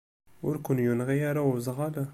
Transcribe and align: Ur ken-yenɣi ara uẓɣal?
Ur 0.47 0.55
ken-yenɣi 0.65 1.17
ara 1.29 1.41
uẓɣal? 1.49 1.95